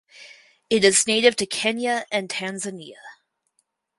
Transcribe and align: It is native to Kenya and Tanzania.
It 0.71 0.83
is 0.83 1.05
native 1.05 1.35
to 1.35 1.45
Kenya 1.45 2.07
and 2.11 2.27
Tanzania. 2.27 2.97